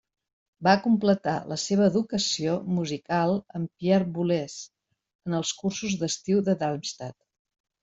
Va 0.67 0.71
completar 0.85 1.33
la 1.51 1.57
seva 1.63 1.89
educació 1.91 2.55
musical 2.79 3.35
amb 3.59 3.71
Pierre 3.83 4.09
Boulez 4.17 4.57
en 5.31 5.39
els 5.43 5.55
Cursos 5.61 5.97
d'Estiu 6.03 6.45
de 6.51 6.59
Darmstadt. 6.67 7.21